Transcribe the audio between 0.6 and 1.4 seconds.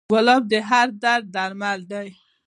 هر درد